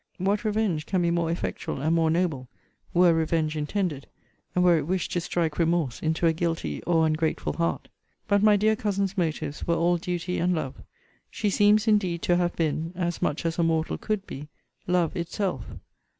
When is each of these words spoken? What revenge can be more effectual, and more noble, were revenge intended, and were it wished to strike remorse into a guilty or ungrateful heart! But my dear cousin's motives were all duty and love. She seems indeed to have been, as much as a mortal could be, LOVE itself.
What 0.17 0.43
revenge 0.43 0.87
can 0.87 1.03
be 1.03 1.11
more 1.11 1.29
effectual, 1.29 1.79
and 1.79 1.95
more 1.95 2.09
noble, 2.09 2.49
were 2.91 3.13
revenge 3.13 3.55
intended, 3.55 4.07
and 4.55 4.63
were 4.63 4.75
it 4.79 4.87
wished 4.87 5.11
to 5.11 5.21
strike 5.21 5.59
remorse 5.59 6.01
into 6.01 6.25
a 6.25 6.33
guilty 6.33 6.81
or 6.87 7.05
ungrateful 7.05 7.53
heart! 7.53 7.87
But 8.27 8.41
my 8.41 8.55
dear 8.57 8.75
cousin's 8.75 9.15
motives 9.15 9.67
were 9.67 9.75
all 9.75 9.97
duty 9.97 10.39
and 10.39 10.55
love. 10.55 10.73
She 11.29 11.51
seems 11.51 11.87
indeed 11.87 12.23
to 12.23 12.35
have 12.37 12.55
been, 12.55 12.93
as 12.95 13.21
much 13.21 13.45
as 13.45 13.59
a 13.59 13.63
mortal 13.63 13.99
could 13.99 14.25
be, 14.25 14.47
LOVE 14.87 15.15
itself. 15.15 15.65